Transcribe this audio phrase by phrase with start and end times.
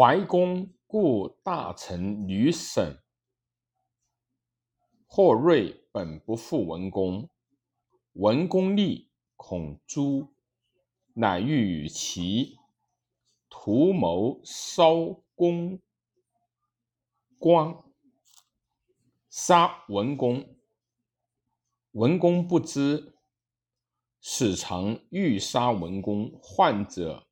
[0.00, 3.00] 怀公故大臣吕省。
[5.08, 7.28] 霍瑞本不复文公，
[8.12, 10.28] 文公立恐诛，
[11.14, 12.58] 乃欲与其
[13.50, 15.80] 图谋烧公
[17.36, 17.90] 光，
[19.28, 20.46] 杀文公。
[21.90, 23.14] 文公不知，
[24.20, 26.30] 使常欲杀文公。
[26.40, 27.26] 患者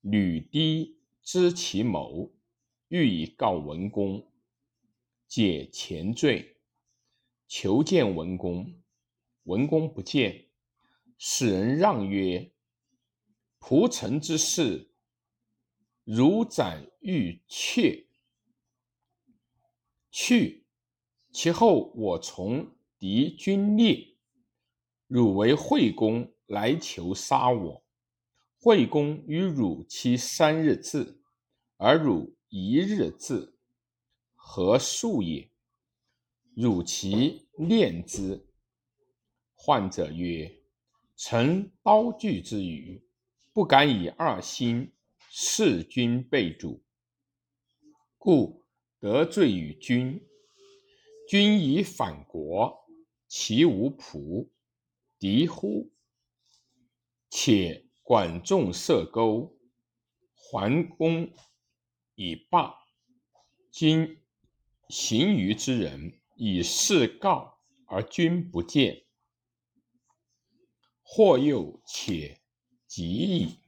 [0.00, 0.97] 吕低
[1.30, 2.32] 知其谋，
[2.88, 4.32] 欲以告文公，
[5.26, 6.56] 解前罪。
[7.46, 8.80] 求见文公，
[9.42, 10.46] 文公不见，
[11.18, 12.50] 使人让曰
[13.60, 14.90] ：“仆臣之事，
[16.02, 18.06] 如斩玉阙。
[20.10, 20.64] 去，
[21.30, 24.16] 其后我从敌军列，
[25.06, 27.84] 汝为惠公来求杀我。
[28.60, 31.17] 惠公与汝期三日至，
[31.78, 33.54] 而汝一日至，
[34.34, 35.50] 何数也？”
[36.54, 38.46] 汝其念之。
[39.54, 40.60] 患者曰
[41.16, 43.02] ：“臣刀具之余，
[43.52, 44.92] 不敢以二心
[45.30, 46.82] 弑君备主，
[48.16, 48.64] 故
[48.98, 50.20] 得罪于君。
[51.28, 52.88] 君以反国，
[53.28, 54.48] 其无仆
[55.18, 55.92] 敌乎？
[57.30, 59.56] 且管仲射钩，
[60.34, 61.30] 桓公
[62.18, 62.74] 以罢。
[63.70, 64.20] 今
[64.90, 69.04] 行于之人。”以示告而君不见，
[71.02, 72.40] 或又且
[72.86, 73.58] 及矣。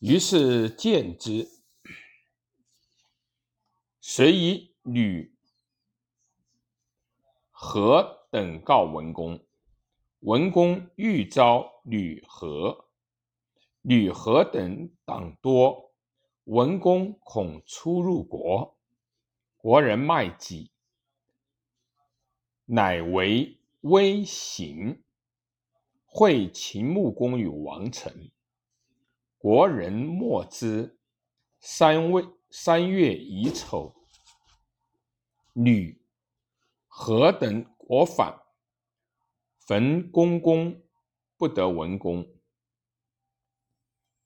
[0.00, 1.48] 于是见之，
[4.00, 5.32] 遂以吕
[7.52, 9.46] 何等告文公。
[10.18, 12.90] 文公欲招吕何，
[13.82, 15.91] 吕何等党多，
[16.44, 18.76] 文公恐出入国，
[19.56, 20.70] 国人卖己。
[22.64, 25.02] 乃为微行，
[26.06, 28.30] 会秦穆公与王臣，
[29.38, 30.98] 国人莫之。
[31.64, 33.94] 三位三月乙丑，
[35.52, 36.02] 吕
[36.88, 38.42] 何等国反，
[39.58, 40.82] 焚公宫，
[41.36, 42.26] 不得文公。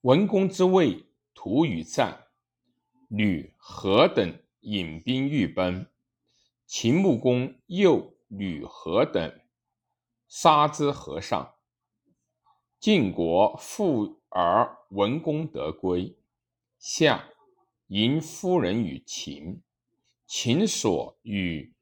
[0.00, 1.06] 文公之位
[1.36, 2.26] 徒与战，
[3.08, 5.86] 吕何等引兵欲奔，
[6.66, 8.12] 秦穆公诱。
[8.28, 9.41] 吕何等
[10.26, 11.54] 杀之河上，
[12.80, 16.19] 晋国复而文公得归。
[16.76, 17.28] 夏
[17.86, 19.62] 迎夫人与秦，
[20.26, 21.72] 秦所与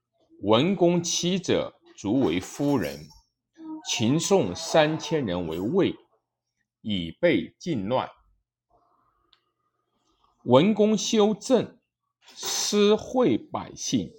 [0.42, 3.08] 文公妻者卒为夫人。
[3.88, 5.96] 秦送三千人为魏，
[6.82, 8.06] 以备晋乱。
[10.44, 11.78] 文公修政，
[12.36, 14.12] 施惠百姓。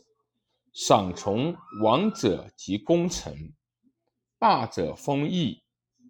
[0.74, 3.54] 赏从王者及功臣，
[4.40, 5.62] 大者封邑，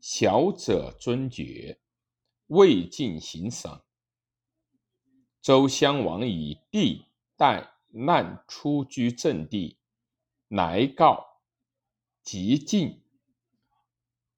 [0.01, 1.79] 小者尊爵，
[2.47, 3.83] 未尽行赏。
[5.41, 7.05] 周襄王以帝
[7.35, 9.77] 代难出居正地，
[10.47, 11.41] 乃告
[12.23, 13.03] 即晋。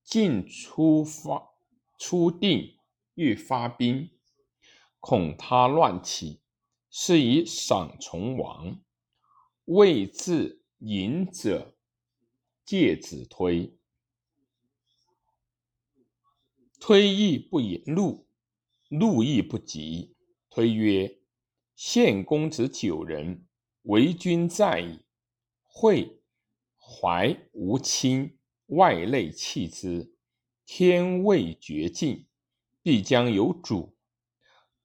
[0.03, 1.51] 晋出发
[1.99, 2.77] 出定，
[3.13, 4.09] 欲发兵，
[4.99, 6.41] 恐他乱起，
[6.89, 8.79] 是以赏从王。
[9.65, 11.75] 未至隐者，
[12.65, 13.77] 戒子推。
[16.79, 18.27] 推亦不言怒，
[18.89, 20.15] 怒亦不及。
[20.49, 21.19] 推曰
[21.75, 23.45] ：“献公子九人，
[23.83, 25.01] 为君在矣。
[25.65, 26.21] 惠
[26.77, 28.37] 怀无亲，
[28.67, 30.15] 外类弃之。
[30.65, 32.27] 天未绝尽，
[32.81, 33.96] 必将有主。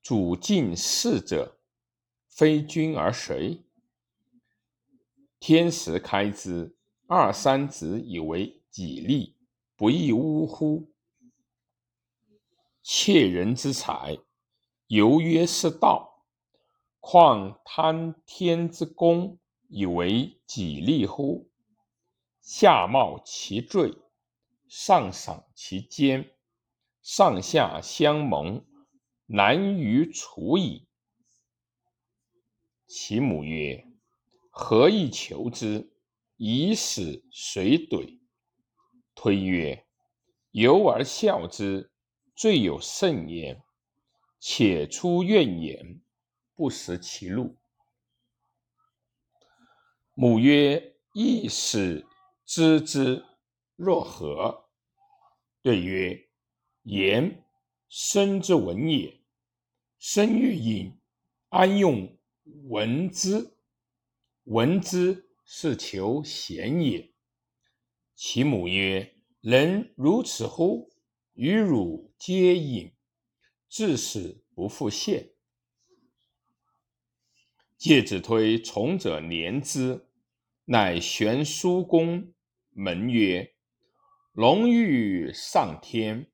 [0.03, 1.59] 主尽事者，
[2.27, 3.63] 非君而谁？”
[5.39, 6.77] 天时开之，
[7.07, 9.37] 二三子以为己利，
[9.77, 10.93] 不亦呜乎？
[12.83, 14.19] 窃人之财，
[14.89, 16.25] 犹曰是道，
[16.99, 19.39] 况贪天之功，
[19.69, 21.49] 以为己利乎？
[22.41, 23.95] 下冒其罪，
[24.69, 26.35] 上赏其奸，
[27.03, 28.65] 上下相蒙，
[29.27, 30.89] 难于处矣。
[32.87, 33.87] 其母曰。
[34.55, 35.97] 何以求之？
[36.37, 38.21] 以使谁怼？
[39.15, 39.87] 推曰
[40.53, 41.91] ：“由而笑之，
[42.37, 43.63] 罪有甚焉。
[44.39, 46.03] 且出怨言，
[46.55, 47.57] 不食其禄。”
[50.13, 52.07] 母曰：“亦使
[52.45, 53.25] 知之，
[53.75, 54.69] 若何？”
[55.63, 56.29] 对曰
[56.85, 57.42] ：“言
[57.95, 59.21] 生之文也。
[59.99, 60.99] 生欲隐，
[61.51, 62.19] 安用
[62.71, 63.55] 闻之？
[64.45, 67.13] 闻之，是求贤也。
[68.15, 70.91] 其母曰：“人如此乎？
[71.35, 72.95] 与汝皆饮，
[73.69, 75.35] 至死不复见。”
[77.77, 80.09] 介子推从者怜之，
[80.65, 82.33] 乃玄书公
[82.71, 83.55] 门曰
[84.33, 86.32] ：“龙欲上天，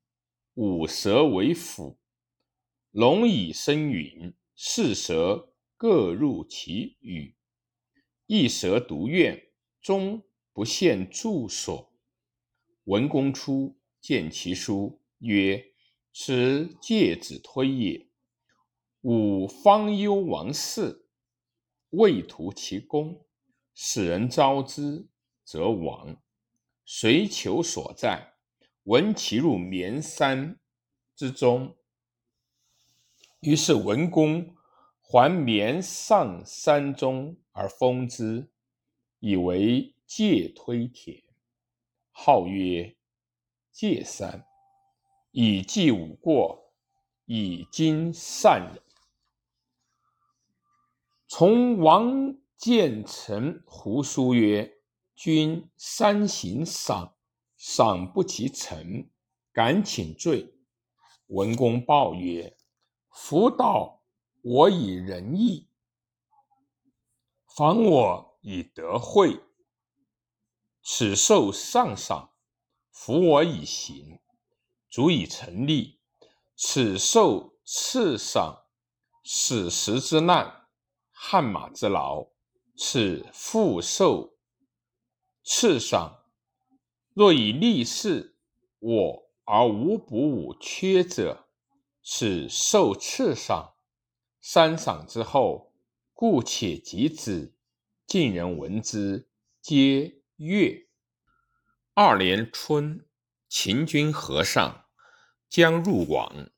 [0.61, 2.01] 五蛇为辅。
[2.91, 7.37] 龙以生云，四蛇各入其羽。
[8.27, 11.93] 一蛇独怨，终不现住所。
[12.87, 15.65] 文公出，见其书，曰
[16.13, 18.09] ：‘此介子推也。’
[19.03, 21.07] 吾方忧王室，
[21.91, 23.25] 未图其功，
[23.77, 25.07] 使人招之，
[25.45, 26.21] 则亡。
[26.85, 28.38] 遂求所在，
[28.89, 30.59] 闻其入绵山
[31.15, 31.77] 之中。
[33.41, 34.57] 于是文公
[35.03, 38.49] 还绵上山中而封之，
[39.19, 41.23] 以为介推田，
[42.13, 42.97] 号曰
[43.71, 44.47] 介山，
[45.33, 46.73] 以记吾过，
[47.27, 48.83] 以今善人。
[51.27, 54.79] 从王建成胡书曰
[55.15, 57.18] ：“君三行赏，
[57.59, 59.11] 赏不及臣，
[59.53, 60.55] 敢请罪。”
[61.29, 62.57] 文公报曰。
[63.11, 64.05] 夫道
[64.43, 65.69] 我以仁义，
[67.45, 69.43] 防我以德惠。
[70.83, 72.31] 此受上赏，
[72.93, 74.21] 服我以行，
[74.89, 76.01] 足以成立。
[76.55, 78.67] 此受次赏，
[79.25, 80.69] 死时之难，
[81.11, 82.29] 汗马之劳。
[82.77, 84.39] 此复受
[85.43, 86.18] 次赏，
[87.19, 88.37] 若以立事
[88.79, 91.49] 我而无补吾缺者。
[92.01, 93.75] 此受赐赏，
[94.41, 95.73] 三赏之后，
[96.15, 97.57] 故且及之。
[98.07, 99.29] 晋人闻之，
[99.61, 100.87] 皆悦。
[101.93, 103.05] 二年春，
[103.49, 104.85] 秦军河上，
[105.49, 106.49] 将入王。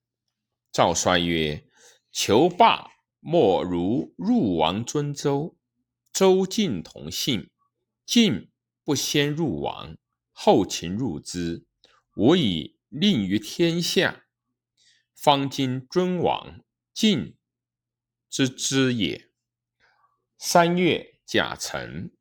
[0.70, 1.66] 赵衰曰
[2.12, 2.90] ：“求霸，
[3.20, 5.56] 莫如入王尊周。
[6.12, 7.48] 周晋同姓，
[8.04, 8.50] 晋
[8.84, 9.96] 不先入王，
[10.42, 11.66] 后秦入之，
[12.16, 14.24] 吾以令于天下。”
[15.14, 16.64] 方今尊王
[16.94, 17.36] 晋
[18.30, 19.28] 之之也。
[20.38, 22.16] 三月甲辰，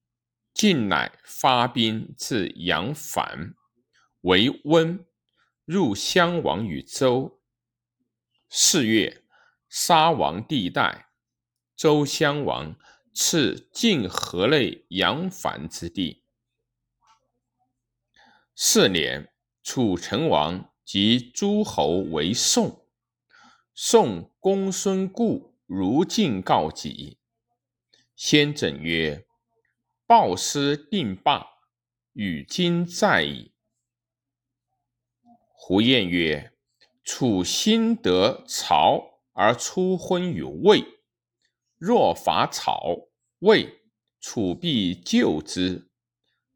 [0.54, 3.56] 晋乃发兵至阳樊，
[4.20, 5.06] 为温，
[5.64, 7.40] 入襄王与周。
[8.50, 9.24] 四月，
[9.70, 11.08] 杀王地代，
[11.78, 12.76] 周襄王
[13.14, 16.26] 赐晋河内阳樊之地。
[18.62, 19.32] 四年，
[19.64, 22.86] 楚成王及诸侯为宋。
[23.74, 27.20] 宋公孙固如晋告急，
[28.18, 29.26] 先轸曰
[30.06, 31.48] ：“鲍师定霸，
[32.12, 33.54] 与今在矣。”
[35.56, 36.52] 胡彦曰
[37.02, 40.84] ：“楚心得曹而出婚于魏，
[41.78, 43.08] 若伐曹
[43.40, 43.80] 魏，
[44.20, 45.90] 楚必救之，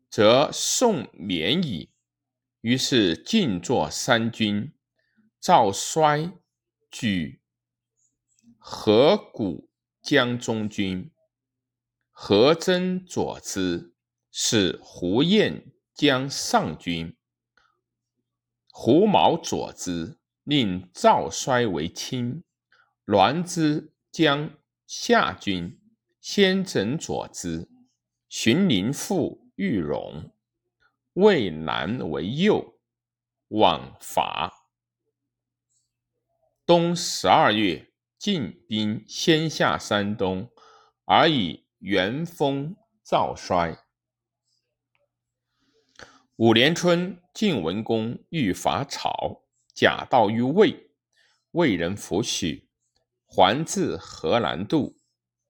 [0.09, 1.91] 则宋免矣。”
[2.63, 4.73] 于是晋作三军，
[5.41, 6.31] 赵衰。
[6.89, 7.41] 举
[8.57, 9.69] 河谷
[10.01, 11.11] 将中军，
[12.11, 13.93] 何真佐之，
[14.31, 17.17] 使胡彦将上军。
[18.69, 22.45] 胡毛佐之，令赵衰为卿。
[23.03, 24.53] 栾之将
[24.87, 25.81] 下军，
[26.21, 27.67] 先轸佐之。
[28.29, 30.33] 荀林父玉荣，
[31.13, 32.79] 魏南为右，
[33.49, 34.51] 往伐。
[36.65, 40.49] 冬十二月，晋兵先下山东，
[41.05, 43.77] 而以元封造衰。
[46.37, 50.89] 五年春，晋文公欲伐曹，假道于魏，
[51.51, 52.71] 魏人弗许，
[53.27, 54.99] 还至河南渡，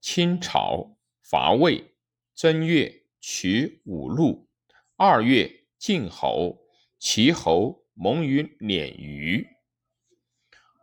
[0.02, 1.94] 侵曹，伐魏。
[2.34, 4.50] 正月，取五路。
[4.96, 6.68] 二月，晋侯，
[7.00, 9.44] 齐侯蒙于鲶鱼。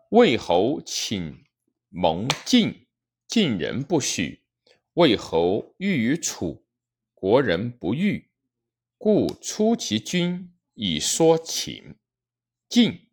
[0.09, 1.45] 魏侯请
[1.87, 2.87] 蒙晋，
[3.25, 4.43] 晋人不许。
[4.95, 6.65] 魏侯欲与楚，
[7.13, 8.29] 国人不欲，
[8.97, 11.95] 故出其军以说秦。
[12.67, 13.07] 晋，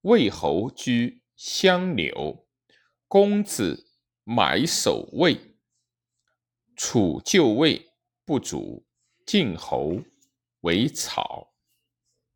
[0.00, 2.48] 魏侯居相留，
[3.06, 3.86] 公子
[4.24, 5.54] 买守魏。
[6.74, 7.92] 楚就魏
[8.24, 8.84] 不足，
[9.24, 10.02] 晋侯
[10.62, 11.51] 为草。